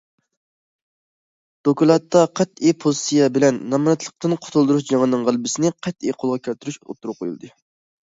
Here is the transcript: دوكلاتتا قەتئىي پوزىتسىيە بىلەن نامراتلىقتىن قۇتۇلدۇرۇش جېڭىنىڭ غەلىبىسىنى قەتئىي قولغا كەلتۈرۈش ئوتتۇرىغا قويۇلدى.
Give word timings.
دوكلاتتا 1.69 2.23
قەتئىي 2.39 2.75
پوزىتسىيە 2.85 3.29
بىلەن 3.37 3.61
نامراتلىقتىن 3.75 4.37
قۇتۇلدۇرۇش 4.43 4.91
جېڭىنىڭ 4.91 5.31
غەلىبىسىنى 5.31 5.75
قەتئىي 5.83 6.21
قولغا 6.21 6.45
كەلتۈرۈش 6.51 6.85
ئوتتۇرىغا 6.85 7.25
قويۇلدى. 7.25 7.57